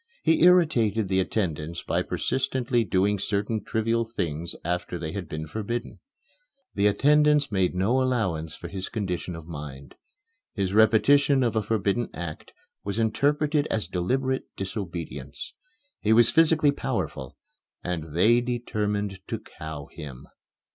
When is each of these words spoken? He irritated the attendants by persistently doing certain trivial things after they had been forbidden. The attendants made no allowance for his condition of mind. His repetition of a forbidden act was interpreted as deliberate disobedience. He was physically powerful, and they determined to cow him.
He 0.23 0.41
irritated 0.41 1.09
the 1.09 1.19
attendants 1.19 1.83
by 1.83 2.01
persistently 2.01 2.83
doing 2.83 3.19
certain 3.19 3.63
trivial 3.63 4.03
things 4.03 4.55
after 4.65 4.97
they 4.97 5.11
had 5.11 5.29
been 5.29 5.45
forbidden. 5.45 5.99
The 6.73 6.87
attendants 6.87 7.51
made 7.51 7.75
no 7.75 8.01
allowance 8.01 8.55
for 8.55 8.67
his 8.67 8.89
condition 8.89 9.35
of 9.35 9.45
mind. 9.45 9.93
His 10.55 10.73
repetition 10.73 11.43
of 11.43 11.55
a 11.55 11.61
forbidden 11.61 12.09
act 12.15 12.51
was 12.83 12.97
interpreted 12.97 13.67
as 13.67 13.87
deliberate 13.87 14.45
disobedience. 14.57 15.53
He 15.99 16.13
was 16.13 16.31
physically 16.31 16.71
powerful, 16.71 17.37
and 17.83 18.15
they 18.15 18.41
determined 18.41 19.19
to 19.27 19.37
cow 19.37 19.85
him. 19.91 20.27